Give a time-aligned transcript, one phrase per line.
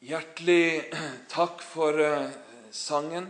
[0.00, 0.94] Hjertelig
[1.28, 2.30] takk for uh,
[2.72, 3.26] sangen.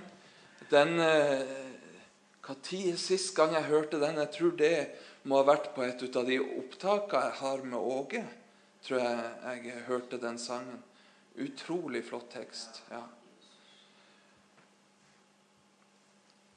[0.71, 4.21] Den uh, sist gang jeg hørte den?
[4.23, 4.77] Jeg tror det
[5.27, 8.23] må ha vært på et av de opptakene jeg har med Åge.
[8.87, 10.79] Tror jeg jeg hørte den sangen.
[11.43, 12.85] Utrolig flott tekst.
[12.91, 13.03] ja.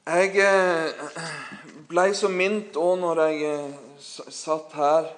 [0.06, 1.10] Jeg uh,
[1.90, 3.66] blei så minnet òg når jeg
[4.30, 5.14] satt her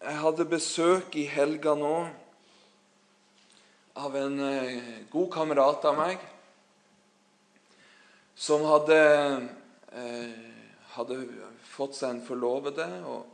[0.00, 1.94] jeg hadde besøk i helga nå
[4.00, 4.78] av en eh,
[5.12, 6.22] god kamerat av meg
[8.32, 8.96] som hadde,
[9.92, 10.32] eh,
[10.94, 11.20] hadde
[11.68, 13.28] fått seg en forlovede og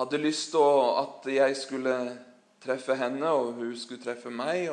[0.00, 1.96] hadde lyst til at jeg skulle
[2.64, 4.72] treffe henne, og hun skulle treffe meg.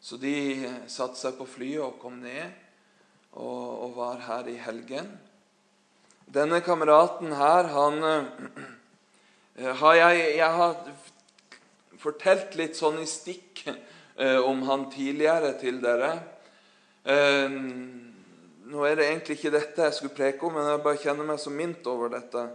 [0.00, 2.46] Så de satte seg på flyet og kom ned
[3.36, 5.12] og, og var her i helgen.
[6.24, 8.78] Denne kameraten her, han Eh,
[9.56, 10.76] har jeg, jeg, har
[12.00, 16.14] fortalt litt sånn i stikk eh, om han tidligere til dere.
[17.04, 17.52] Eh,
[18.72, 21.40] nå er det egentlig ikke dette jeg skulle preke om, men jeg bare kjenner meg
[21.42, 22.46] så mint over dette.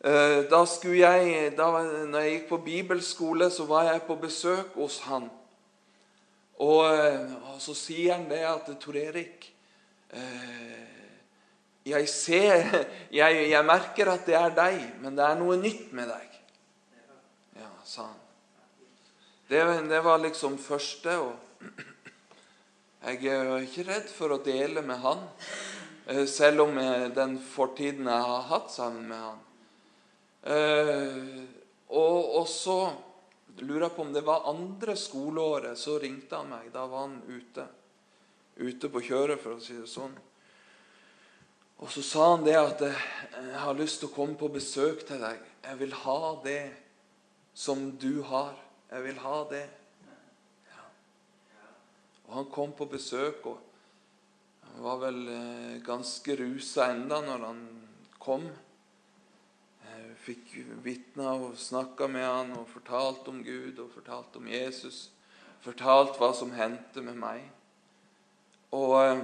[0.00, 1.68] Eh, da skulle jeg, da
[2.08, 5.28] når jeg gikk på bibelskole, så var jeg på besøk hos han.
[6.56, 9.50] Og, eh, og så sier han det at Tor Erik
[10.16, 11.05] eh,
[11.86, 12.64] jeg ser
[13.20, 16.38] jeg, jeg, merker at det er deg, men det er noe nytt med deg.
[17.60, 18.22] Ja, sa han.
[19.46, 21.18] Det, det var liksom første.
[21.22, 21.36] og
[23.06, 25.22] Jeg er ikke redd for å dele med han,
[26.10, 26.80] eh, selv om
[27.14, 29.42] den fortiden jeg har hatt sammen med han.
[30.46, 31.44] Eh,
[31.94, 32.80] og, og så
[33.62, 36.70] lurer jeg på om det var andre skoleåret, så ringte han meg.
[36.74, 37.66] Da var han ute.
[38.56, 40.14] Ute på kjøret, for å si det sånn.
[41.78, 43.02] Og så sa han det at eh,
[43.36, 45.38] 'Jeg har lyst til å komme på besøk til deg.
[45.64, 46.72] Jeg vil ha det
[47.54, 48.54] som du har.
[48.90, 49.70] Jeg vil ha det.'
[50.70, 50.84] Ja.
[52.28, 53.58] Og han kom på besøk, og
[54.62, 57.68] han var vel eh, ganske rusa enda når han
[58.18, 58.48] kom.
[60.26, 65.10] Fikk vitna og snakka med han og fortalt om Gud og fortalt om Jesus.
[65.62, 67.44] Fortalt hva som hendte med meg.
[68.74, 69.22] Og eh,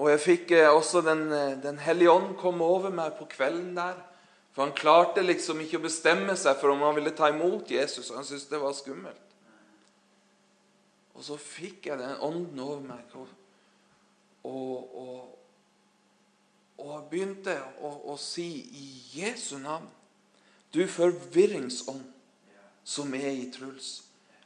[0.00, 3.74] og jeg fikk eh, også Den, eh, den hellige ånd komme over meg på kvelden
[3.76, 3.98] der.
[4.54, 8.10] For han klarte liksom ikke å bestemme seg for om han ville ta imot Jesus.
[8.16, 9.26] Han syntes det var skummelt.
[11.14, 13.28] Og så fikk jeg den ånden over meg, og,
[14.48, 15.38] og, og,
[16.80, 18.86] og begynte å, å, si i
[19.18, 19.84] Jesu navn
[20.72, 22.06] Du forvirringsånd
[22.86, 23.98] som er i Truls,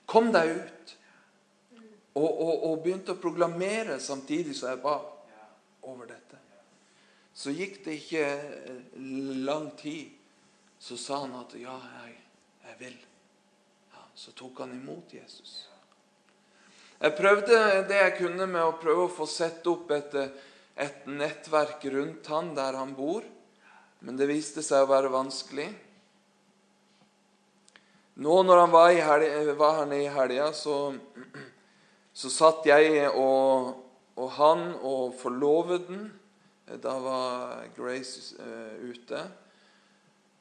[0.09, 0.94] kom deg ut.
[2.19, 2.31] Og,
[2.71, 4.97] og begynte å proklamere samtidig som jeg ba
[5.91, 6.41] over dette.
[7.34, 8.99] Så gikk det ikke eh,
[9.47, 10.12] lang tid,
[10.78, 11.75] så sa han at 'ja,
[12.05, 12.17] jeg,
[12.67, 13.06] jeg vil'.
[13.95, 15.69] Ja, så tok han imot Jesus.
[17.00, 20.15] Jeg prøvde det jeg kunne med å prøve å få sette opp et,
[20.77, 23.27] et nettverk rundt han der han bor,
[24.01, 25.69] men det viste seg å være vanskelig.
[28.15, 30.95] Nå når han var, helg, var her nede i helga, så,
[32.15, 33.84] så satt jeg og
[34.15, 36.07] og han og forloveden
[36.69, 39.21] eh, Da var Grace uh, ute.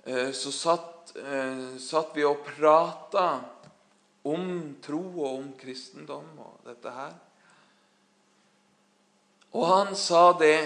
[0.07, 3.27] Uh, så satt, uh, satt, vi og prata
[4.29, 7.15] om tro og om kristendom og dette her.
[9.53, 10.57] Og han sa det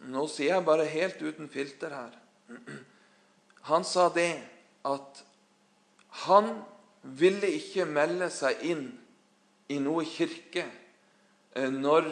[0.00, 2.14] Nå sier jeg bare helt uten filter her.
[3.68, 4.30] Han sa det
[4.88, 5.18] at
[6.24, 6.48] han
[7.02, 8.86] ville ikke melde seg inn
[9.68, 10.64] i noe kirke
[11.56, 12.06] når,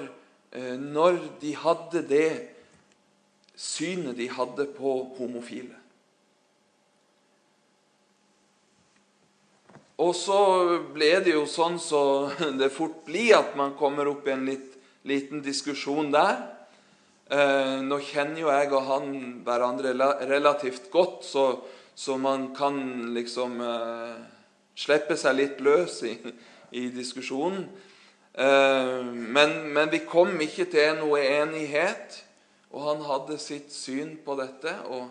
[0.52, 2.30] eh, når de hadde det
[3.58, 5.76] synet de hadde på homofile.
[9.98, 10.38] Og så
[10.94, 14.76] ble det jo sånn så det fort blir at man kommer opp i en litt,
[15.08, 16.38] liten diskusjon der.
[17.28, 19.10] Eh, nå kjenner jo jeg og han
[19.44, 19.92] hverandre
[20.30, 21.48] relativt godt, så,
[21.98, 22.78] så man kan
[23.16, 24.14] liksom eh,
[24.78, 26.14] slippe seg litt løs i,
[26.78, 27.66] i diskusjonen.
[28.38, 32.20] Eh, men, men, vi kom ikke til noe enighet,
[32.70, 34.76] og han hadde sitt syn på dette.
[34.86, 35.08] Og,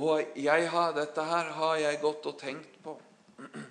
[0.00, 0.38] og
[0.72, 2.96] har, dette her har jeg gått og tenkt på.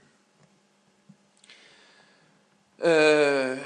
[2.79, 3.59] Eh,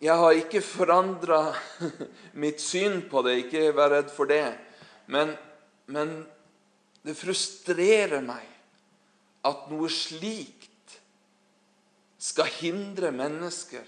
[0.00, 1.50] jeg har ikke forandra
[2.40, 4.54] mitt syn på det, ikke vær redd for det.
[5.12, 5.34] Men,
[5.92, 6.14] men
[7.04, 8.46] det frustrerer meg
[9.44, 10.59] at noe slikt
[12.20, 13.86] skal hindre mennesker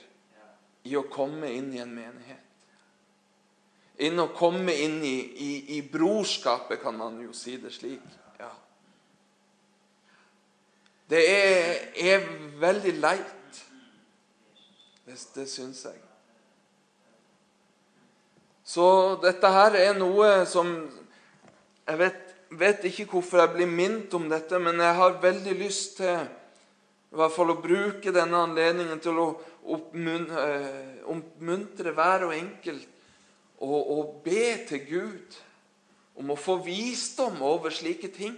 [0.89, 2.39] i å komme inn i en menighet.
[4.03, 8.03] inn å komme inn i, i, i brorskapet, kan man jo si det slik.
[8.41, 8.49] Ja.
[11.13, 12.25] Det er, er
[12.59, 13.61] veldig leit.
[15.07, 16.01] Det, det syns jeg.
[18.65, 18.89] Så
[19.23, 20.73] dette her er noe som
[21.83, 22.19] Jeg vet,
[22.55, 26.21] vet, ikke hvorfor jeg blir minnet om dette, men jeg har veldig lyst til
[27.13, 29.27] i hvert fall å bruke denne anledningen til å
[29.69, 32.89] eh, oppmuntre hver og enkelt
[33.63, 35.37] og, og be til Gud
[36.19, 38.35] om å få visdom over slike ting.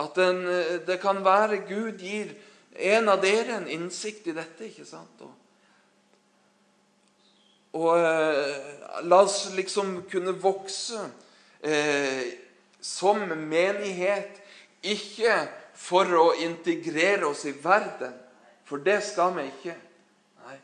[0.00, 2.32] At den, eh, det kan være Gud gir
[2.74, 4.64] en av dere en innsikt i dette.
[4.66, 5.20] ikke sant?
[5.20, 5.34] Og,
[7.78, 11.04] og eh, la oss liksom kunne vokse
[11.60, 12.24] eh,
[12.80, 14.40] som menighet,
[14.82, 15.36] ikke
[15.74, 18.14] for å integrere oss i verden,
[18.64, 19.74] for det skal vi ikke.
[20.44, 20.58] Nei.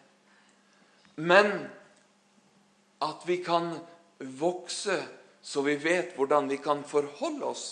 [1.27, 1.51] Men
[3.05, 3.75] at vi kan
[4.19, 5.01] vokse
[5.43, 7.67] så vi vet hvordan vi kan forholde oss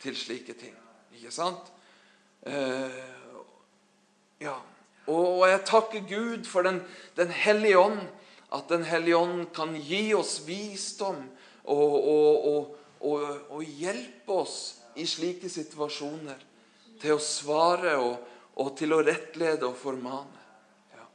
[0.00, 0.74] til slike ting.
[1.16, 1.70] Ikke sant?
[2.46, 2.92] Uh,
[4.40, 4.58] ja.
[5.08, 6.82] Og, og, jeg takker Gud for Den,
[7.16, 8.00] den hellige ånd.
[8.52, 11.20] At Den hellige ånd kan gi oss visdom
[11.64, 16.47] og, og, og, hjelpe oss i slike situasjoner
[17.00, 20.44] til å svare og, til å rettlede og formane.
[20.96, 21.06] Ja.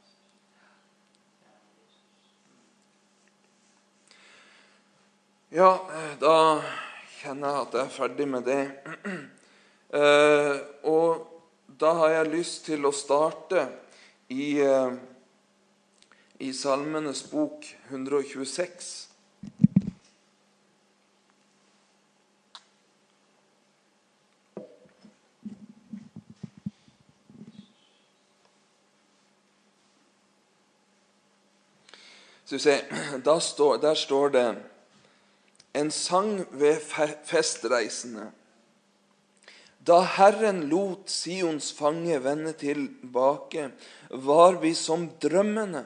[5.58, 5.70] ja,
[6.00, 6.36] eh, da
[7.20, 8.62] kjenner jeg at jeg er ferdig med det.
[9.94, 10.56] Eh,
[10.90, 11.20] og
[11.78, 13.60] da har jeg lyst til å starte
[14.26, 14.96] i, eh,
[16.42, 19.13] i Salmenes bok 126.
[32.44, 32.80] Se,
[33.40, 34.46] står, der står det
[35.74, 36.78] en sang ved
[37.26, 38.28] festreisende.
[39.84, 43.68] Da Herren lot Sions fange vende tilbake,
[44.10, 45.82] var vi som drømmene.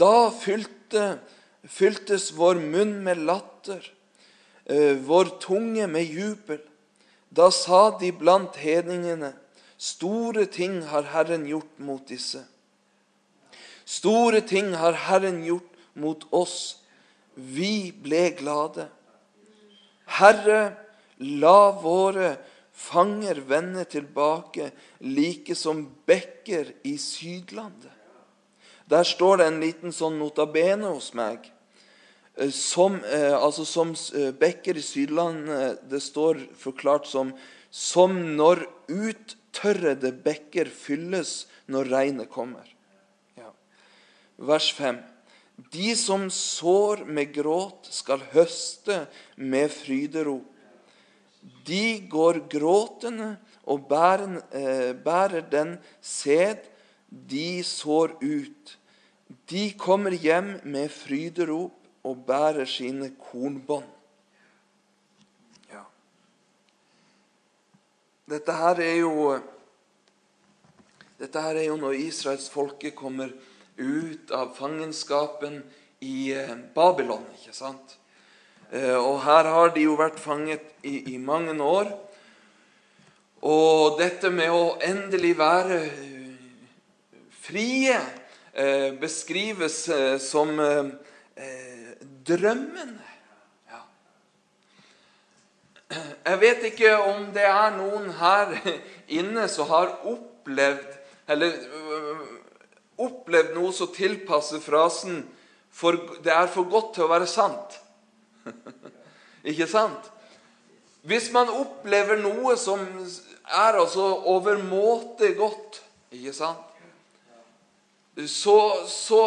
[0.00, 1.18] Da fylte,
[1.64, 3.84] fyltes vår munn med latter,
[4.64, 6.62] eh, vår tunge med jubel.
[7.28, 9.34] Da sa de blant hedningene,
[9.76, 12.44] store ting har Herren gjort mot disse.
[13.84, 16.82] Store ting har Herren gjort mot oss.
[17.34, 18.88] Vi ble glade.
[20.18, 20.74] Herre,
[21.18, 22.36] la våre
[22.74, 24.70] fanger vende tilbake,
[25.00, 27.92] like som bekker i Sydlandet.
[28.90, 31.46] Der står det en liten sånn notabene hos meg.
[32.36, 37.30] Eh, som, eh, altså som eh, bekker i Sydlandet Det står forklart som
[37.74, 42.68] som når uttørrede bekker fylles når regnet kommer.
[44.36, 44.98] Vers 5.
[45.70, 49.04] De som sår med gråt, skal høste
[49.36, 50.50] med fryderop.
[51.64, 56.66] De går gråtende og bærer, eh, bærer den sæd
[57.10, 58.78] de sår ut.
[59.50, 61.72] De kommer hjem med fryderop
[62.04, 63.88] og bærer sine kornbånd.
[65.72, 65.84] Ja.
[68.28, 69.40] Dette her er jo
[71.18, 73.30] dette her er jo når israelsfolket kommer
[73.76, 75.62] ut av fangenskapen
[76.04, 77.24] i eh, Babylon.
[77.38, 77.96] ikke sant?
[78.70, 81.90] Eh, og her har de jo vært fanget i, i mange år.
[83.44, 86.36] Og dette med å endelig være eh,
[87.44, 87.98] frie
[89.02, 89.80] beskrives
[90.22, 90.52] som
[92.24, 93.08] drømmene.
[93.66, 93.80] Ja.
[96.30, 98.54] Jeg vet ikke om det er noen her
[99.18, 100.86] inne som har opplevd
[101.26, 101.58] eller
[103.00, 105.24] opplevd noe som tilpasser frasen
[105.70, 107.80] for, 'det er for godt til å være sant'.
[109.50, 110.10] Ikke sant?
[111.04, 112.80] Hvis man opplever noe som
[113.44, 115.82] er altså overmåte godt,
[116.14, 116.62] ikke sant?
[118.30, 118.56] Så,
[118.88, 119.20] så,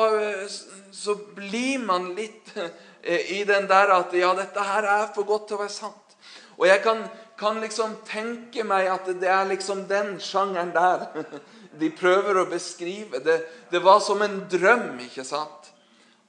[0.91, 2.53] så blir man litt
[3.03, 6.17] eh, i den der at ja, dette her er for godt til å være sant.
[6.57, 7.03] Og jeg kan,
[7.37, 11.05] kan liksom tenke meg at det er liksom den sjangeren der
[11.79, 13.21] de prøver å beskrive.
[13.23, 13.37] Det,
[13.71, 15.71] det var som en drøm, ikke sant?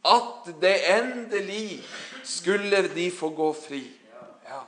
[0.07, 1.83] At det endelig
[2.25, 3.83] skulle de få gå fri.
[4.47, 4.61] Ja.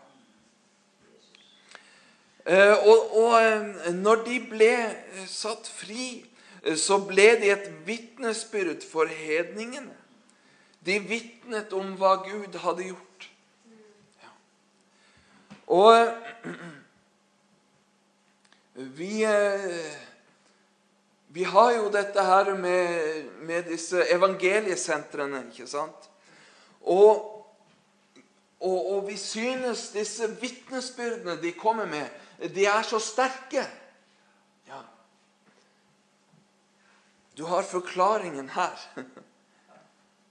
[2.46, 6.24] Eh, og, og, eh, når de ble eh, satt fri,
[6.76, 9.96] så ble de et vitnesbyrd for hedningene.
[10.84, 13.28] De vitnet om hva Gud hadde gjort.
[14.20, 14.32] Ja.
[15.76, 16.12] Og
[18.98, 19.24] vi, vi
[21.32, 26.08] Vi har jo dette her med, med disse evangeliesentrene, ikke sant?
[26.80, 27.20] Og,
[28.58, 32.08] og, og, vi synes disse vitnesbyrdene de kommer med,
[32.54, 33.62] de er så sterke.
[34.66, 34.82] Ja.
[37.38, 38.86] Du har forklaringen her.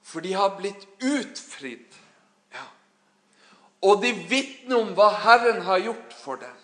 [0.10, 1.96] For de har blitt utfridd.
[2.52, 2.66] Ja.
[3.88, 6.59] Og de vitner om hva Herren har gjort for dem.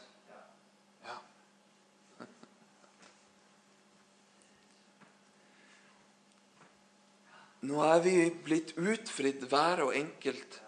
[7.66, 10.60] Nå er vi blitt utfridd, hver og enkelt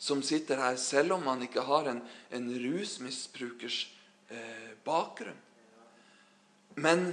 [0.00, 2.00] som sitter her, selv om man ikke har en,
[2.32, 3.82] en rusmisbrukers
[4.30, 5.36] eh, bakgrunn.
[6.78, 7.10] Men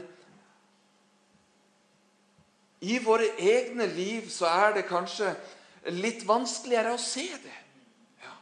[2.86, 5.34] i våre egne liv så er det kanskje
[5.96, 7.58] litt vanskeligere å se det.
[8.22, 8.36] Ja.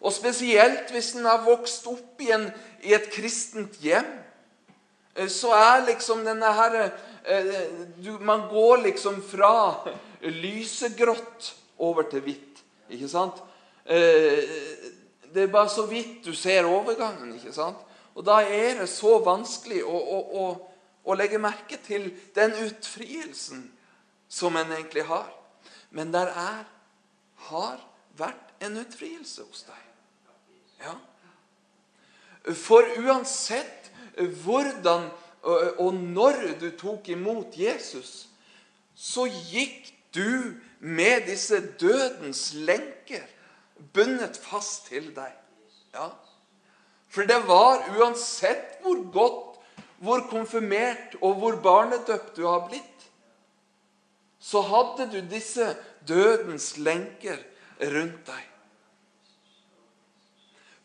[0.00, 2.48] Og spesielt hvis en har vokst opp i, en,
[2.82, 4.08] i et kristent hjem,
[5.14, 6.88] eh, så er liksom denne herre
[8.02, 9.84] du, Man går liksom fra
[10.20, 12.62] lysegrått over til hvitt.
[12.92, 13.42] Ikke sant?
[13.84, 14.42] Eh,
[15.32, 17.34] det er bare så vidt du ser overgangen.
[17.34, 17.78] ikke sant?
[18.14, 20.46] Og da er det så vanskelig å, å, å,
[21.08, 23.64] å legge merke til den utfrielsen
[24.28, 25.30] som en egentlig har.
[25.90, 26.66] Men der er,
[27.48, 27.80] har
[28.18, 29.88] vært en utfrielse hos deg.
[30.82, 30.94] Ja.
[32.58, 35.08] For uansett hvordan
[35.42, 38.28] og når du tok imot Jesus,
[38.94, 43.24] så gikk du med disse dødens lenker
[43.94, 45.32] bundet fast til deg.
[45.94, 46.10] Ja.
[47.12, 49.58] For det var uansett hvor godt,
[50.02, 52.88] hvor konfirmert og hvor barnedøpt du har blitt,
[54.42, 55.74] så hadde du disse
[56.08, 57.38] dødens lenker
[57.78, 58.48] rundt deg.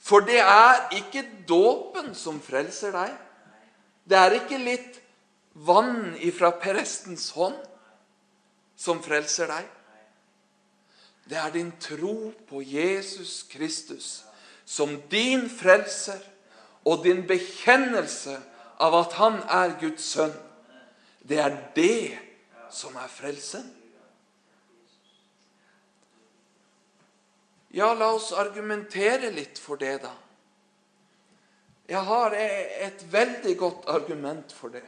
[0.07, 3.15] For det er ikke dåpen som frelser deg.
[4.07, 5.01] Det er ikke litt
[5.67, 7.57] vann ifra prestens hånd
[8.77, 9.65] som frelser deg.
[11.27, 14.21] Det er din tro på Jesus Kristus
[14.67, 16.21] som din frelser
[16.87, 18.37] og din bekjennelse
[18.83, 20.35] av at han er Guds sønn.
[21.27, 22.19] Det er det
[22.71, 23.65] som er frelsen.
[27.75, 30.13] Ja, la oss argumentere litt for det, da.
[31.87, 34.83] Jeg har et veldig godt argument for det.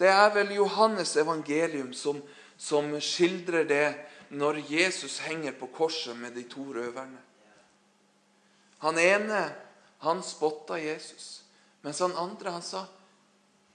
[0.00, 2.22] Det er vel Johannes' evangelium som,
[2.56, 3.88] som skildrer det
[4.30, 7.20] når Jesus henger på korset med de to røverne.
[8.80, 9.42] Han ene
[10.00, 11.42] han spotta Jesus,
[11.84, 12.86] mens han andre han sa,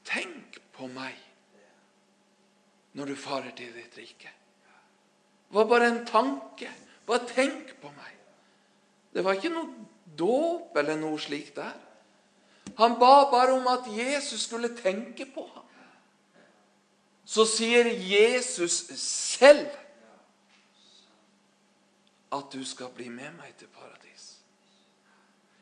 [0.05, 1.13] 'Tenk på meg
[2.93, 4.33] når du farer til ditt rike.'
[5.49, 6.71] Det var bare en tanke.
[7.05, 8.17] Bare tenk på meg.
[9.13, 9.84] Det var ikke noe
[10.17, 11.75] dåp eller noe slikt der.
[12.77, 15.63] Han ba bare om at Jesus skulle tenke på ham.
[17.25, 19.67] Så sier Jesus selv
[22.35, 24.35] at du skal bli med meg til paradis.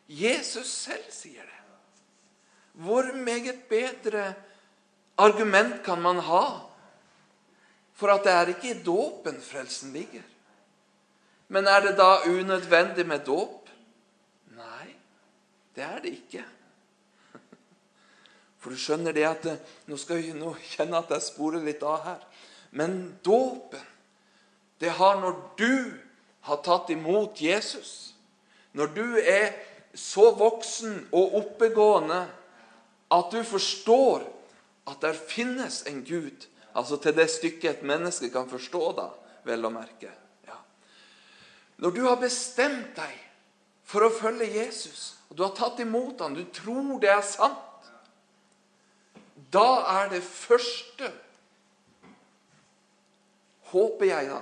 [0.10, 1.60] Jesus selv sier det.
[2.74, 4.33] Hvor meget bedre
[5.17, 6.45] argument kan man ha
[7.93, 10.24] for at det er ikke i dåpen frelsen ligger?
[11.48, 13.62] Men er det da unødvendig med dåp?
[15.73, 16.43] Det er det ikke.
[18.61, 19.47] For du skjønner det at
[19.89, 22.21] Nå skal jeg nå kjenne at jeg sporer litt av her.
[22.73, 23.81] Men dåpen,
[24.81, 25.93] det har når du
[26.43, 28.13] har tatt imot Jesus,
[28.73, 29.53] når du er
[29.93, 32.23] så voksen og oppegående
[33.13, 34.25] at du forstår
[34.89, 39.11] at der finnes en Gud Altså til det stykket et menneske kan forstå, da,
[39.45, 40.09] vel å merke.
[40.47, 40.57] Ja.
[41.85, 43.19] Når du har bestemt deg
[43.93, 47.91] for å følge Jesus, og du har tatt imot ham, du tror det er sant,
[49.53, 51.12] da er det første,
[53.69, 54.39] håper jeg da,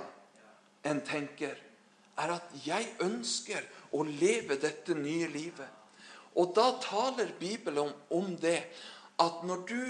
[0.88, 1.58] en tenker,
[2.22, 5.68] er at jeg ønsker å leve dette nye livet.
[6.36, 7.92] Og da taler Bibelen om,
[8.22, 8.58] om det
[9.20, 9.82] at når du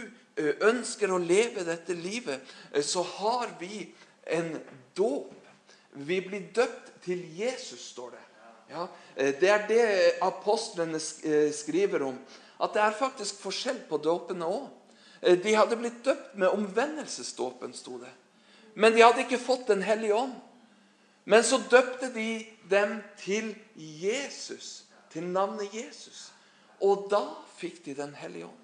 [0.67, 2.43] ønsker å leve dette livet,
[2.83, 3.85] så har vi
[4.27, 4.57] en
[4.99, 5.31] dåp.
[6.03, 8.27] Vi blir døpt til Jesus, står det.
[8.73, 9.85] Ja, eh, det er det
[10.25, 12.17] apostlene eh, skriver om.
[12.63, 14.71] At det er faktisk forskjell på dåpene òg.
[15.21, 18.13] Eh, de hadde blitt døpt med omvendelsesdåpen, sto det.
[18.75, 20.33] Men de hadde ikke fått Den hellige ånd.
[21.25, 26.31] Men så døpte de dem til Jesus, til navnet Jesus.
[26.81, 27.23] Og da
[27.59, 28.59] fikk de Den hellige ånd.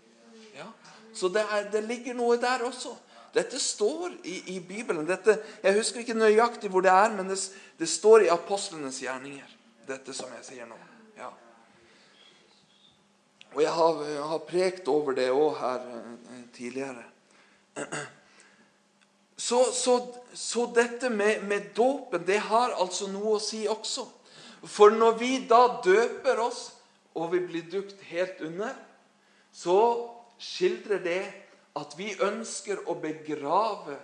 [0.56, 0.66] Ja.
[1.14, 2.96] Så det, er, det, ligger noe der også.
[3.34, 5.06] Dette står i, i Bibelen.
[5.06, 7.38] Dette, jeg husker ikke nøyaktig hvor det er, men det,
[7.78, 9.57] det står i apostlenes gjerninger
[9.88, 10.76] dette som jeg sier nå.
[11.18, 11.32] Ja.
[13.54, 17.04] Og jeg har, har prekt over det òg her eh, tidligere.
[19.38, 19.92] Så, så,
[20.34, 24.02] så dette med, med dåpen, det har altså noe å si også.
[24.66, 26.72] For når vi da døper oss,
[27.14, 28.74] og vi blir dukt helt under,
[29.54, 29.78] så
[30.42, 31.22] skildrer det
[31.78, 33.94] at vi ønsker å begrave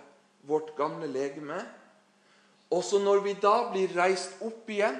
[0.47, 1.59] vårt gamle legeme.
[2.71, 4.97] Og så når vi da blir reist opp igjen,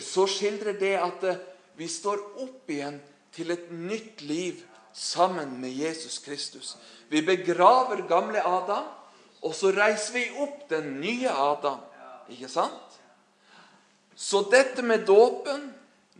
[0.00, 1.40] så skildrer det at eh,
[1.76, 3.00] vi står opp igjen
[3.32, 6.76] til et nytt liv sammen med Jesus Kristus.
[7.08, 8.88] Vi begraver gamle Adam,
[9.42, 11.80] og så reiser vi opp den nye Adam.
[12.32, 12.98] Ikke sant?
[14.16, 15.72] Så dette med dåpen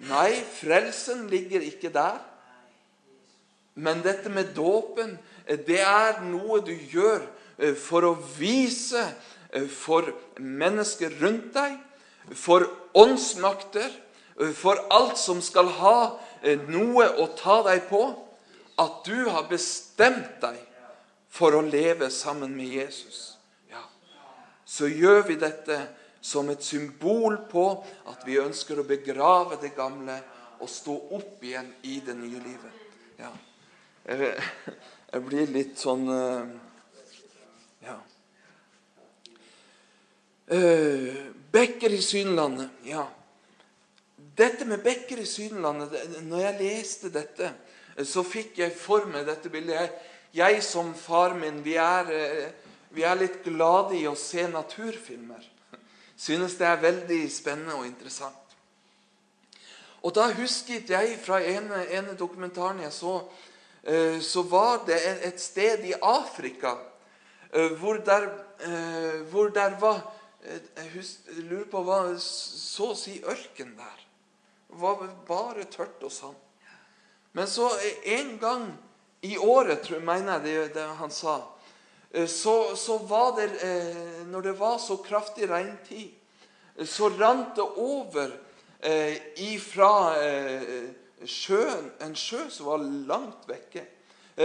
[0.09, 2.17] Nei, frelsen ligger ikke der.
[3.75, 5.15] Men dette med dåpen,
[5.47, 7.23] det er noe du gjør
[7.59, 9.03] eh, for å vise
[9.53, 10.09] eh, for
[10.41, 11.79] mennesker rundt deg,
[12.31, 13.91] for åndsmakter,
[14.41, 15.97] eh, for alt som skal ha
[16.45, 18.03] noe å ta deg på,
[18.79, 20.59] at du har bestemt deg
[21.33, 23.37] for å leve sammen med Jesus.
[23.71, 23.83] Ja.
[24.65, 25.79] Så gjør vi dette
[26.21, 27.67] som et symbol på
[28.11, 30.21] at vi ønsker å begrave det gamle
[30.63, 32.83] og stå opp igjen i det nye livet.
[33.19, 33.33] Ja.
[34.07, 36.53] Jeg blir litt sånn eh,
[37.83, 37.97] Ja.
[40.53, 41.15] Eh,
[41.53, 42.69] Bekker i Synlandet.
[42.85, 43.07] Ja.
[44.37, 45.93] Dette med Bekker i Synlandet
[46.23, 47.53] Når jeg leste dette,
[48.05, 49.81] så fikk jeg for meg dette bildet.
[49.81, 49.91] Jeg,
[50.37, 55.53] jeg som far min, vi er, eh, vi er litt glade i å se naturfilmer
[56.23, 58.39] synes det er veldig spennende og interessant.
[60.03, 63.23] Og da husket jeg fra ene, ene dokumentaren jeg så,
[63.83, 66.77] eh, så var det et sted i Afrika
[67.53, 68.29] eh, hvor der,
[68.61, 70.03] eh, hvor der var
[70.43, 74.07] Jeg lurer på hva Så å si ørken der.
[74.73, 76.39] Det var bare tørt og sand.
[77.33, 77.69] Men så
[78.05, 78.67] en gang
[79.23, 81.37] i året, tror mener jeg det, det han sa,
[82.13, 86.11] Eh, så, så, var det eh, Når det var så kraftig regntid,
[86.77, 88.39] eh, så rant det over
[89.39, 89.89] ifra
[91.23, 93.85] sjøen, en sjø som var langt vekke.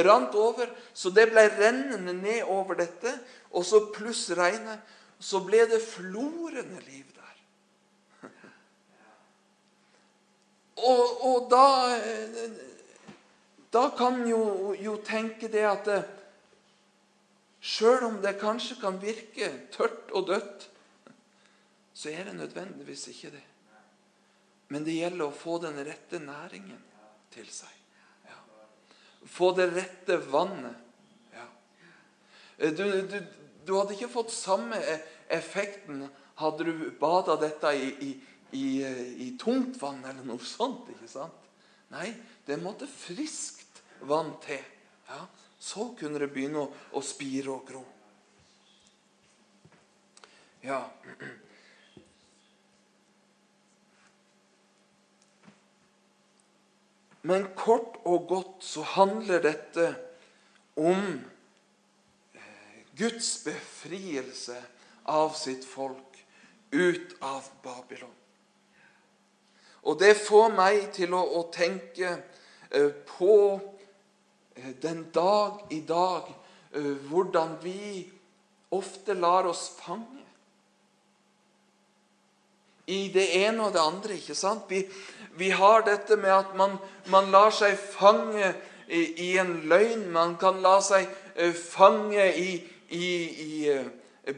[0.05, 3.15] Rant over, så det ble rennende ned over dette.
[3.49, 4.83] Og så pluss regnet.
[5.19, 8.29] Så ble det florende liv der.
[10.77, 11.65] Og, og da
[13.73, 15.89] Da kan jo, jo tenke det at
[17.67, 20.69] Sjøl om det kanskje kan virke tørt og dødt,
[21.93, 23.43] så er det nødvendigvis ikke det.
[24.71, 26.79] Men det gjelder å få den rette næringen
[27.33, 27.73] til seg.
[28.27, 28.37] Ja.
[29.25, 30.77] Få det rette vannet.
[31.33, 31.47] Ja.
[32.77, 33.17] Du, du,
[33.67, 34.97] du, hadde ikke fått samme e,
[35.35, 36.05] effekten
[36.39, 38.11] hadde du bada dette i, i,
[38.55, 38.67] i,
[39.27, 40.89] i tungt vann eller noe sånt.
[40.93, 41.49] ikke sant?
[41.91, 42.11] Nei,
[42.47, 44.63] det måtte friskt vann til.
[45.09, 45.25] Ja.
[45.59, 47.83] Så kunne det begynne å, å spire og gro.
[50.67, 50.81] Ja
[57.27, 59.87] Men kort og godt så handler dette
[60.79, 61.19] om
[62.97, 64.57] Guds befrielse
[65.03, 66.21] av sitt folk
[66.71, 68.13] ut av Babylon.
[69.87, 72.17] Og det får meg til å, å tenke
[72.73, 73.35] eh, på
[74.57, 76.23] Eh, den dag i dag
[76.73, 78.09] eh, hvordan vi
[78.69, 80.23] ofte lar oss fange
[82.85, 84.15] i det ene og det andre.
[84.17, 84.65] ikke sant?
[84.69, 84.81] Vi,
[85.37, 88.53] vi har dette med at man, man lar seg fange
[88.87, 90.07] i, i, en løgn.
[90.11, 91.05] Man kan la seg
[91.59, 92.57] fange i,
[92.89, 93.09] i,
[93.43, 93.87] i uh,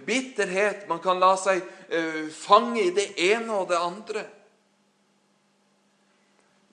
[0.05, 0.87] bitterhet.
[0.89, 1.61] Man kan la seg
[1.93, 4.25] uh, fange i det ene og det andre.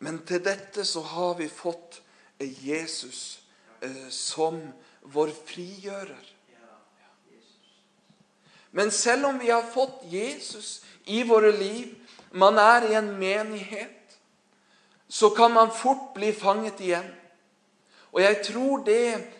[0.05, 2.03] Men til dette så har vi fått
[2.39, 3.41] Jesus
[3.81, 4.61] eh, som
[5.01, 6.33] vår frigjører.
[8.77, 11.95] Men selv om vi har fått Jesus i våre liv,
[12.31, 14.19] man er i en menighet,
[15.09, 17.09] så kan man fort bli fanget igjen.
[18.12, 19.31] Og jeg tror det,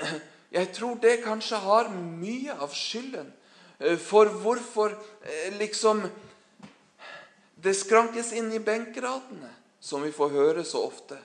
[0.56, 3.28] jeg tror det kanskje har mye av skylden
[3.78, 6.06] eh, for hvorfor eh, liksom
[7.60, 11.18] det skrankes inn i benkeradene, som vi får høre så ofte.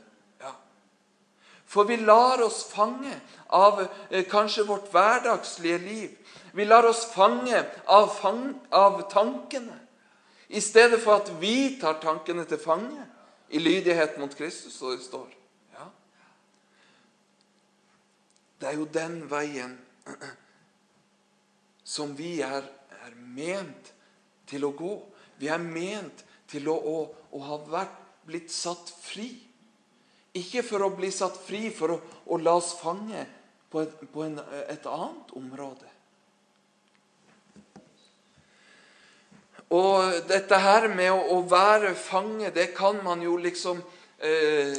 [1.71, 3.13] For vi lar oss fange
[3.47, 6.17] av eh, kanskje vårt hverdagslige liv.
[6.51, 9.77] Vi lar oss fange av, fang, av tankene,
[10.47, 13.05] i stedet for at vi tar tankene til fange
[13.55, 15.29] i lydighet mot Kristus, som det står.
[15.77, 15.87] Ja.
[18.61, 19.73] Det er jo den veien
[21.95, 22.67] som vi er,
[23.01, 23.93] er ment
[24.49, 24.93] til å gå.
[25.41, 26.21] Vi er ment
[26.51, 26.97] til å, å,
[27.33, 29.31] å ha vært, blitt satt fri
[30.37, 31.95] Ikke for å bli satt fri, for å,
[32.31, 33.23] å la oss fange
[33.71, 34.37] på, et, på en,
[34.69, 35.89] et annet område.
[39.71, 43.81] Og dette her med å, å være fange, det kan man jo liksom
[44.19, 44.77] eh,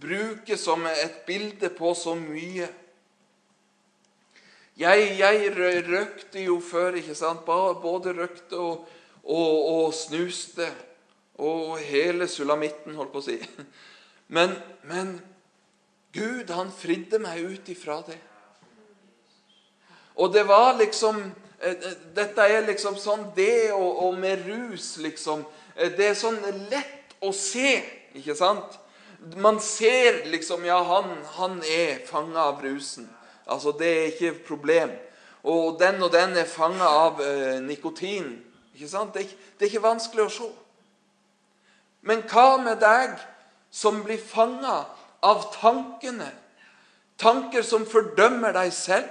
[0.00, 2.68] bruke som et bilde på så mye.
[4.78, 5.52] Jeg, jeg
[5.86, 7.44] røkte jo før, ikke sant?
[7.46, 8.88] Både røkte og,
[9.22, 10.66] og, og snuste.
[11.38, 13.38] Og hele sulamitten, holdt på å si.
[14.34, 14.54] Men,
[14.88, 15.18] men
[16.14, 18.16] Gud, han fridde meg ut ifra det.
[20.14, 21.20] Og det var liksom
[21.64, 25.44] Eh, eh, dette er liksom sånn det og, og med rus, liksom.
[25.74, 26.36] Eh, det er sånn
[26.68, 27.78] lett å se,
[28.18, 28.76] ikke sant?
[29.36, 33.08] Man ser liksom Ja, han, han er fanga av rusen.
[33.46, 34.90] Altså, det er ikke et problem.
[35.44, 38.30] Og den og den er fanga av eh, nikotin.
[38.74, 39.14] Ikke sant?
[39.14, 40.48] Det er, det er ikke vanskelig å se.
[42.04, 43.16] Men hva med deg
[43.72, 44.82] som blir fanga
[45.24, 46.30] av tankene?
[47.20, 49.08] Tanker som fordømmer deg selv?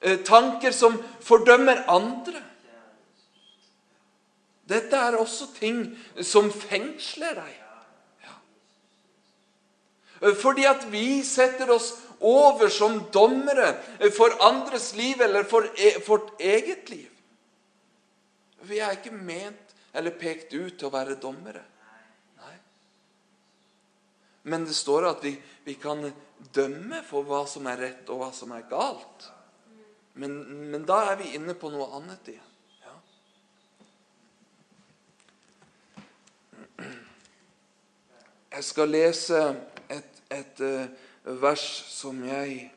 [0.00, 2.44] Eh, tanker som fordømmer andre.
[4.68, 5.80] Dette er også ting
[6.20, 7.56] som fengsler deg.
[10.20, 13.72] Eh, fordi at vi setter oss over som dommere
[14.14, 17.10] for andres liv eller for e-, vårt eget liv.
[18.66, 21.62] Vi er ikke ment eller pekt ut til å være dommere.
[22.42, 22.56] Nei.
[24.50, 26.04] Men det står at vi, vi kan
[26.54, 29.30] dømme for hva som er rett, og hva som er galt.
[30.18, 30.34] Men,
[30.70, 32.54] men, da er vi inne på noe annet igjen.
[32.82, 32.94] Ja.
[38.58, 39.42] Jeg skal lese
[40.30, 40.86] et, uh,
[41.42, 42.72] vers som jeg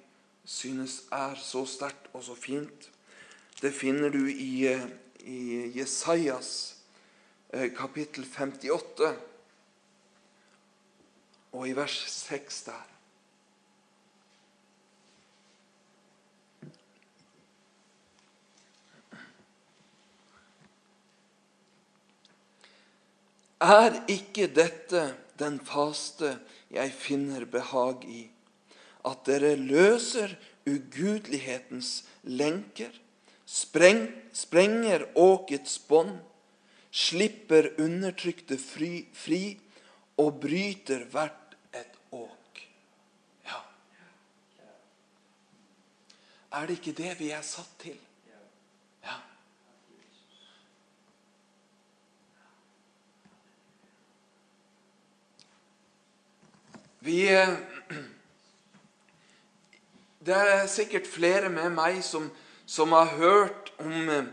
[0.46, 2.90] synes er så sterkt og så fint.
[3.62, 4.88] Det finner du i, uh,
[5.20, 6.78] i Jesajas
[7.54, 9.12] uh, kapittel 58
[11.52, 12.88] og i vers 6 der.
[23.62, 25.04] Er ikke dette
[25.38, 26.40] den faste
[26.72, 28.26] jeg finner behag i?
[29.08, 30.36] At dere løser
[30.70, 32.92] ugudelighetens lenker,
[33.46, 36.20] spreng, sprenger åkets bånd,
[36.92, 39.58] slipper undertrykte fri, fri
[40.22, 42.62] og bryter hvert et åk.
[43.48, 43.60] Ja.
[46.60, 47.98] Er det ikke det vi er satt til?
[57.04, 57.50] Vi eh,
[60.26, 62.28] Det er sikkert flere med meg som,
[62.70, 64.28] som har hørt om eh,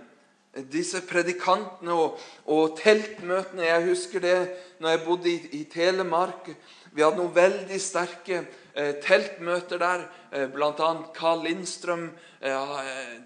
[0.68, 3.64] disse predikantene og, og, teltmøtene.
[3.64, 4.36] Jeg husker det
[4.84, 6.52] når jeg bodde i, i Telemark.
[6.92, 8.42] Vi hadde noen veldig sterke
[8.76, 10.04] eh, teltmøter der.
[10.28, 10.92] Eh, Bl.a.
[11.16, 12.10] Carl Lindstrøm.
[12.44, 12.78] Eh,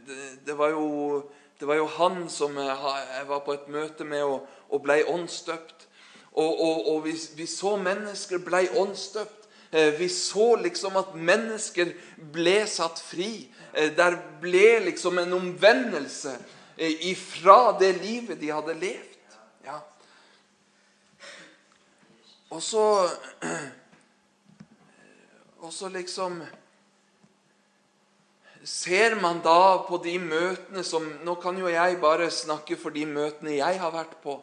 [0.06, 0.86] det, det, var jo,
[1.58, 5.02] det, var jo, han som eh, jeg var på et møte med og, og ble
[5.10, 5.88] åndsdøpt.
[6.32, 9.48] Og, og, og vi, vi, så mennesker ble åndsdøpt.
[9.72, 11.92] Eh, vi så liksom at mennesker
[12.32, 13.48] ble satt fri.
[13.72, 16.34] Eh, der ble liksom en omvendelse
[16.76, 19.38] eh, ifra det livet de hadde levd.
[19.64, 19.78] Ja.
[22.50, 22.86] Og så
[25.62, 26.40] Og så liksom
[28.66, 33.06] Ser man da på de møtene som Nå kan jo jeg bare snakke for de
[33.06, 34.36] møtene jeg har vært på.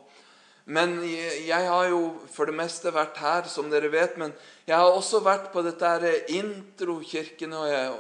[0.70, 4.20] Men jeg har jo for det meste vært her, som dere vet.
[4.22, 4.34] Men
[4.70, 7.94] jeg har også vært på dette introkirken, og, jeg,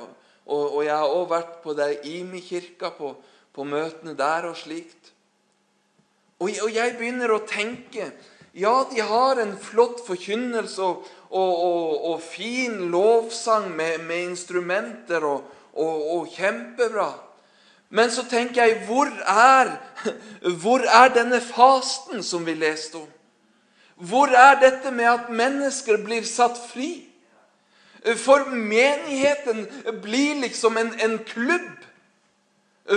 [0.45, 3.15] og, og jeg har også vært på det Imi-kirka, på,
[3.55, 5.13] på, møtene der og slikt.
[6.37, 8.11] Og, og, jeg begynner å tenke
[8.57, 10.85] Ja, de har en flott forkynnelse
[11.29, 17.11] og fin lovsang med, med instrumenter og kjempebra.
[17.89, 19.71] Men så tenker jeg hvor er,
[20.61, 23.07] hvor er denne fasten som vi leste om?
[23.99, 27.09] Hvor er dette med at mennesker blir satt fri?
[28.15, 29.65] For menigheten
[30.01, 31.75] blir liksom en, en klubb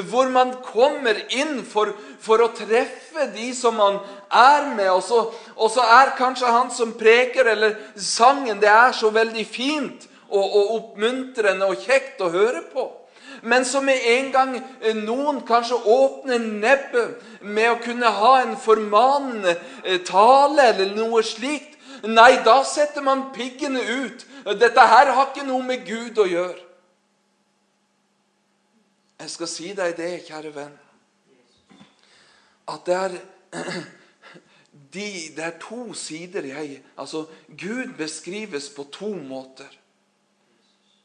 [0.09, 3.99] hvor man kommer inn for, for, å treffe de som man
[4.33, 4.89] er med.
[4.89, 5.19] Og så,
[5.57, 10.45] og så, er kanskje han som preker, eller sangen, det er så veldig fint og,
[10.45, 12.89] og oppmuntrende og kjekt å høre på.
[13.43, 18.55] Men så med en gang eh, noen kanskje åpner nebbet med å kunne ha en
[18.57, 21.75] formanende eh, tale eller noe slikt,
[22.07, 24.23] nei, da setter man piggene ut.
[24.59, 26.61] Dette her har ikke noe med Gud å gjøre.
[29.23, 30.79] Jeg skal si deg det, kjære venn,
[32.71, 33.19] at det er
[34.95, 37.27] de, det er to sider jeg Altså,
[37.59, 39.71] Gud beskrives på to måter.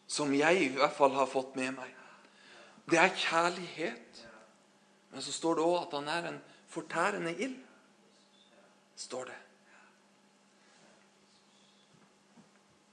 [0.08, 1.97] Som jeg i hvert fall har fått med meg.
[2.88, 4.22] Det er kjærlighet.
[5.12, 6.40] Men så står det òg at han er en
[6.72, 7.58] fortærende ild.
[8.98, 9.38] Står det.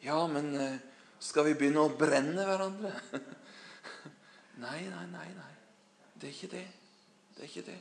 [0.04, 0.76] Ja, men eh,
[1.18, 2.92] skal vi begynne å brenne hverandre?
[4.64, 5.28] Nei, nei, nei.
[5.34, 5.54] nei.
[6.14, 6.66] Det er ikke det.
[7.34, 7.80] Det er ikke det.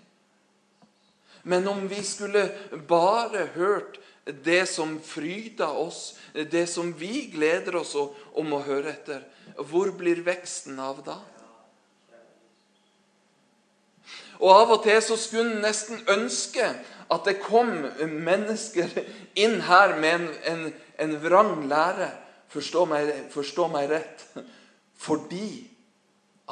[1.43, 2.47] Men om vi skulle
[2.89, 3.99] bare hørt
[4.43, 9.21] det som fryder oss, det som vi gleder oss om å høre etter,
[9.69, 11.19] hvor blir veksten av da?
[14.41, 16.65] Og Av og til så skulle en nesten ønske
[17.13, 17.69] at det kom
[18.09, 18.89] mennesker
[19.39, 20.63] inn her med en, en,
[21.05, 22.09] en vrang lære.
[22.53, 24.25] Forstå meg, forstå meg rett.
[25.03, 25.47] Fordi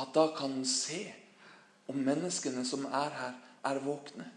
[0.01, 1.03] at da kan en se
[1.91, 3.33] om menneskene som er her,
[3.71, 4.27] er våkne.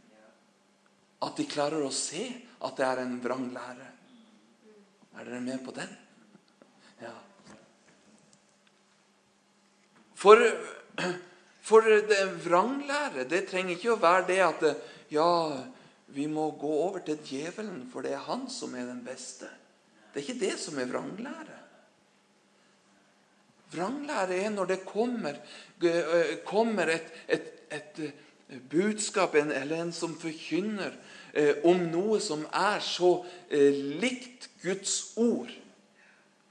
[1.25, 2.27] At de klarer å se
[2.65, 3.91] at det er en vrang lære.
[5.15, 5.93] Er dere med på den?
[7.01, 7.15] Ja.
[10.19, 10.41] For,
[11.65, 11.87] for
[12.45, 14.65] vranglære, det trenger ikke å være det at
[15.13, 15.31] ja,
[16.13, 19.49] vi må gå over til djevelen, for det er han som er den beste.
[20.13, 21.57] Det er ikke det som er vranglære.
[23.73, 25.41] Vranglære er når det kommer,
[25.83, 28.13] eh, kommer et, et, et,
[28.71, 30.93] budskap eller en som forkynner
[31.33, 35.51] eh, om noe som er så eh, likt Guds ord,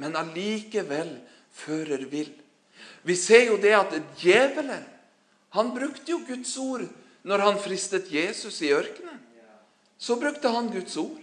[0.02, 1.14] men allikevel
[1.54, 2.34] fører vill.
[3.08, 4.84] Vi ser jo det at djevelen
[5.54, 6.88] han brukte jo Guds ord
[7.24, 9.20] når han fristet Jesus i ørkenen.
[9.98, 11.20] Så brukte han Guds ord.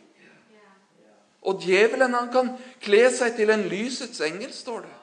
[1.41, 2.53] Og djevelen han kan
[2.85, 4.97] kle seg til en lysets engel, står det.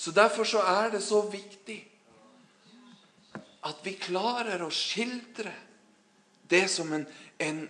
[0.00, 1.80] Så Derfor så er det så viktig
[3.68, 5.52] at vi klarer å skildre
[6.48, 7.04] det som en,
[7.38, 7.60] en,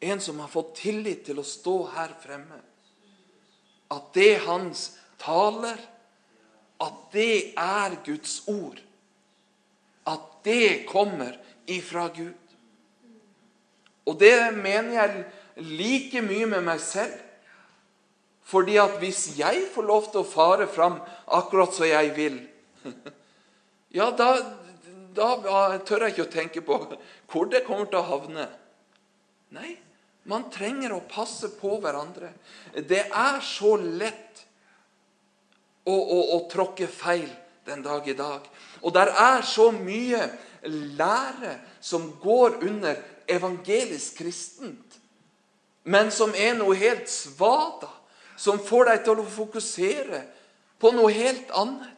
[0.00, 2.58] en som har fått tillit til å stå her fremme.
[3.90, 4.90] At det hans
[5.22, 5.78] taler,
[6.80, 8.80] at det er Guds ord.
[10.08, 11.36] At det kommer
[11.68, 12.36] ifra Gud.
[14.08, 15.24] Og det mener jeg
[15.60, 17.12] like mye med meg selv.
[18.50, 20.98] Fordi at hvis jeg får lov til å fare fram
[21.30, 22.40] akkurat som jeg vil
[23.98, 24.32] Ja, da,
[25.14, 25.28] da
[25.86, 26.78] tør jeg ikke å tenke på
[27.30, 28.46] hvor det kommer til å havne.
[29.54, 29.74] Nei,
[30.30, 32.30] man trenger å passe på hverandre.
[32.74, 34.44] Det er så lett
[35.86, 37.28] å, å, å tråkke feil
[37.66, 38.46] den dag i dag.
[38.82, 40.26] Og der er så mye
[40.98, 42.98] lære som går under
[43.30, 44.98] evangelisk kristent,
[45.84, 47.88] men som er noe helt svada,
[48.36, 50.24] som får deg til å fokusere
[50.80, 51.96] på noe helt annet.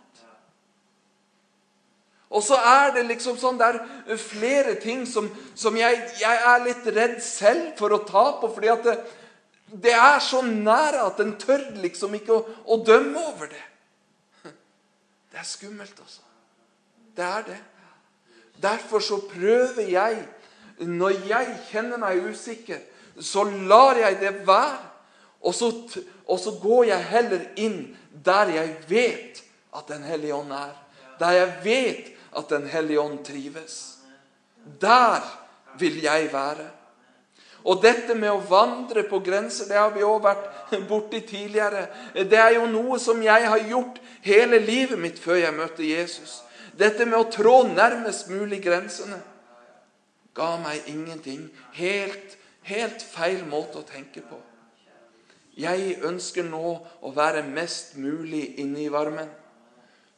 [2.32, 3.76] Og så er det liksom sånn der
[4.16, 8.48] flere ting som, som jeg, jeg, er litt redd selv for å ta på.
[8.54, 8.94] fordi at det,
[9.84, 13.60] det er så nære at en tør liksom ikke å, å, dømme over det.
[15.32, 16.20] Det er skummelt, altså.
[17.16, 17.58] Det er det.
[18.62, 20.28] Derfor så prøver jeg
[20.78, 22.78] Når jeg kjenner meg usikker,
[23.20, 24.78] så lar jeg det være.
[25.42, 25.68] Og så,
[26.26, 29.42] og så går jeg heller inn der jeg vet
[29.76, 30.72] at Den hellige ånd er.
[31.20, 33.98] Der jeg vet at Den hellige ånd trives.
[34.80, 35.20] Der
[35.78, 36.70] vil jeg være.
[37.62, 40.46] Og dette med å vandre på grenser, det har vi òg vært
[40.90, 41.86] borti tidligere.
[42.14, 46.40] Det er jo noe som jeg har gjort hele livet mitt før jeg møtte Jesus.
[46.78, 49.20] Dette med å trå nærmest mulig grensene
[50.34, 51.44] ga meg ingenting.
[51.76, 54.40] Helt, helt feil måte å tenke på.
[55.52, 59.28] Jeg ønsker nå å være mest mulig inne i varmen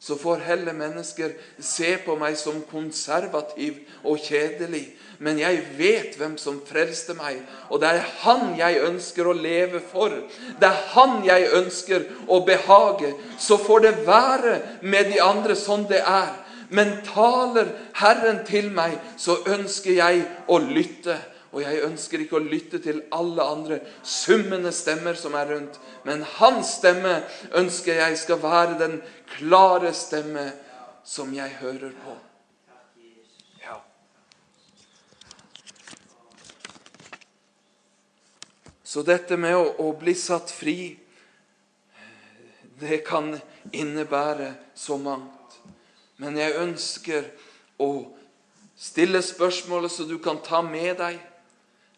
[0.05, 4.83] så får heller mennesker se på meg som konservativ og kjedelig.
[5.17, 7.39] Men jeg vet hvem som frelste meg,
[7.73, 10.13] og det er Han jeg ønsker å leve for.
[10.61, 13.15] Det er Han jeg ønsker å behage.
[13.39, 16.35] Så får det være med de andre sånn det er.
[16.69, 21.17] Men taler Herren til meg, så ønsker jeg å lytte.
[21.55, 25.77] Og jeg ønsker ikke å lytte til alle andre summende stemmer som er rundt.
[26.03, 27.21] Men hans stemme
[27.55, 28.97] ønsker jeg skal være den
[29.37, 30.49] klare stemme
[31.07, 32.15] som jeg hører på.
[33.61, 33.77] Ja.
[38.83, 40.91] Så dette med å, å bli satt fri,
[42.81, 43.31] det kan
[43.71, 45.55] innebære så mangt.
[46.19, 47.31] Men jeg ønsker
[47.79, 47.89] å
[48.75, 51.23] stille spørsmålet så du kan ta med deg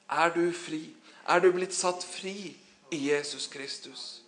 [0.10, 0.84] er du fri?
[1.28, 2.56] Er du blitt satt fri
[2.91, 4.22] i Jesus Kristus?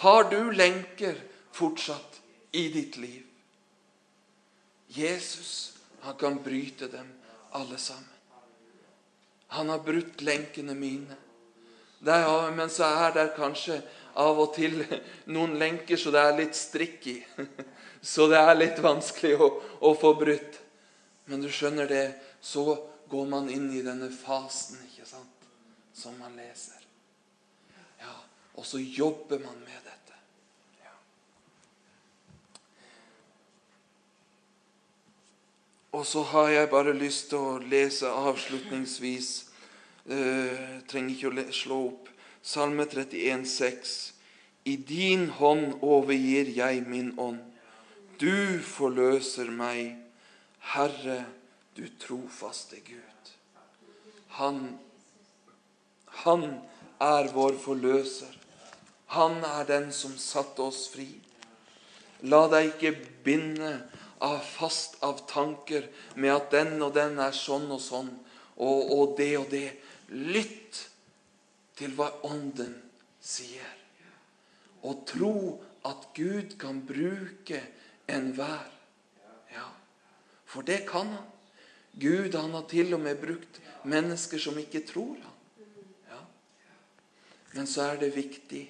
[0.00, 1.18] Har du lenker
[1.52, 2.20] fortsatt
[2.52, 3.22] i ditt liv?
[4.88, 7.06] Jesus, Han kan bryte dem
[7.50, 8.10] alle sammen.
[9.46, 11.16] Han har brutt lenkene mine.
[11.98, 13.78] Der, men så er det kanskje
[14.20, 14.82] av og til
[15.34, 17.16] noen lenker så det er litt strikk i.
[18.04, 19.46] Så det er litt vanskelig å,
[19.80, 20.58] å få brutt.
[21.24, 22.02] Men du skjønner det,
[22.44, 22.74] så
[23.08, 25.48] går man inn i denne fasen ikke sant,
[25.94, 26.80] som man leser.
[28.00, 28.14] Ja,
[28.54, 30.16] Og så jobber man med dette.
[30.84, 30.94] Ja.
[35.92, 39.30] Og så har jeg bare lyst til å lese avslutningsvis
[40.10, 42.10] uh, Trenger ikke å slå opp.
[42.44, 44.14] Salme 31, 31,6.
[44.64, 47.40] I din hånd overgir jeg min ånd.
[48.20, 49.96] Du forløser meg,
[50.72, 51.24] Herre,
[51.74, 53.30] du trofaste Gud.
[54.28, 54.78] Han,
[56.24, 56.44] han
[57.02, 58.32] er vår forløser.
[59.14, 61.08] Han er den som satte oss fri.
[62.30, 62.94] La deg ikke
[63.26, 63.74] binde
[64.24, 68.10] av fast av tanker med at den og den er sånn og sånn,
[68.56, 69.68] og, og det og det.
[70.14, 70.80] Lytt
[71.78, 72.74] til hva Ånden
[73.22, 73.70] sier.
[74.86, 75.36] Og tro
[75.84, 77.60] at Gud kan bruke
[78.08, 78.70] enhver.
[79.52, 79.68] Ja,
[80.46, 81.30] for det kan han.
[82.00, 85.66] Gud han har til og med brukt mennesker som ikke tror han.
[86.10, 86.22] Ja.
[87.54, 88.64] Men så er det viktig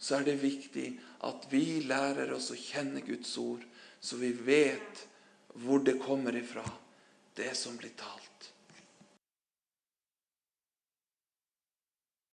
[0.00, 0.86] så er det viktig
[1.28, 3.60] at vi lærer oss å kjenne Guds ord,
[4.00, 5.02] så vi vet
[5.60, 6.64] hvor det kommer ifra,
[7.36, 8.29] det som blir talt.